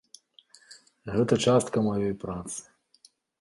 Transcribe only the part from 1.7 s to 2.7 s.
маёй працы.